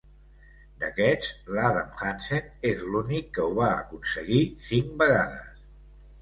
D'aquests, 0.83 1.27
l'Adam 1.57 1.91
Hansen 2.07 2.47
és 2.71 2.81
l'únic 2.95 3.29
que 3.37 3.45
ho 3.45 3.53
va 3.61 3.69
aconseguir 3.75 4.41
cinc 4.71 4.99
vegades. 5.05 5.55